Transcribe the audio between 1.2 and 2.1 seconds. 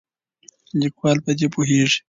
په دې پوهیږي.